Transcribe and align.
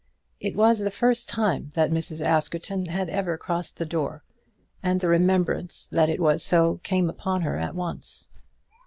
It 0.39 0.55
was 0.55 0.79
the 0.79 0.89
first 0.89 1.29
time 1.29 1.69
that 1.75 1.91
Mrs. 1.91 2.25
Askerton 2.25 2.87
had 2.87 3.07
ever 3.07 3.37
crossed 3.37 3.77
the 3.77 3.85
door, 3.85 4.23
and 4.81 4.99
the 4.99 5.07
remembrance 5.07 5.85
that 5.91 6.09
it 6.09 6.19
was 6.19 6.41
so 6.43 6.77
came 6.81 7.07
upon 7.07 7.41
her 7.43 7.59
at 7.59 7.75
once. 7.75 8.27